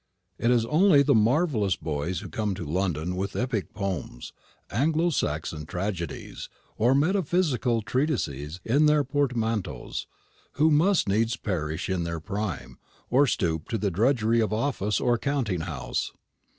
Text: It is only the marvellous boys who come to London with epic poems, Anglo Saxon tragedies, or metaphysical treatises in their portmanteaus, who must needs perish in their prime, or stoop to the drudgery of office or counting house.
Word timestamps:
It 0.39 0.49
is 0.49 0.65
only 0.65 1.03
the 1.03 1.13
marvellous 1.13 1.75
boys 1.75 2.21
who 2.21 2.27
come 2.29 2.55
to 2.55 2.65
London 2.65 3.15
with 3.15 3.35
epic 3.35 3.71
poems, 3.75 4.33
Anglo 4.71 5.11
Saxon 5.11 5.67
tragedies, 5.67 6.49
or 6.75 6.95
metaphysical 6.95 7.83
treatises 7.83 8.59
in 8.65 8.87
their 8.87 9.03
portmanteaus, 9.03 10.07
who 10.53 10.71
must 10.71 11.07
needs 11.07 11.37
perish 11.37 11.87
in 11.87 12.03
their 12.03 12.19
prime, 12.19 12.79
or 13.11 13.27
stoop 13.27 13.69
to 13.69 13.77
the 13.77 13.91
drudgery 13.91 14.39
of 14.39 14.51
office 14.51 14.99
or 14.99 15.19
counting 15.19 15.61
house. 15.61 16.11